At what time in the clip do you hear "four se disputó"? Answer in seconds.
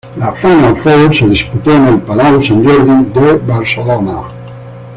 0.77-1.75